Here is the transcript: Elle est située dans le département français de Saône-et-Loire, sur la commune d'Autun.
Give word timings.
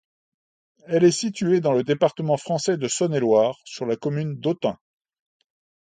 Elle 0.87 1.03
est 1.03 1.11
située 1.11 1.59
dans 1.61 1.73
le 1.73 1.83
département 1.83 2.35
français 2.35 2.75
de 2.75 2.87
Saône-et-Loire, 2.87 3.59
sur 3.65 3.85
la 3.85 3.95
commune 3.95 4.35
d'Autun. 4.39 4.79